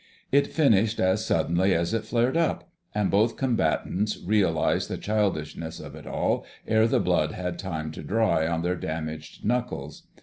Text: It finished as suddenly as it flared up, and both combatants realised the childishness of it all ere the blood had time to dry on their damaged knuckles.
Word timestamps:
It 0.31 0.47
finished 0.47 0.99
as 0.99 1.23
suddenly 1.23 1.75
as 1.75 1.93
it 1.93 2.05
flared 2.05 2.35
up, 2.35 2.71
and 2.95 3.11
both 3.11 3.37
combatants 3.37 4.17
realised 4.25 4.89
the 4.89 4.97
childishness 4.97 5.79
of 5.79 5.93
it 5.93 6.07
all 6.07 6.43
ere 6.65 6.87
the 6.87 6.99
blood 6.99 7.33
had 7.33 7.59
time 7.59 7.91
to 7.91 8.01
dry 8.01 8.47
on 8.47 8.63
their 8.63 8.75
damaged 8.75 9.45
knuckles. 9.45 10.07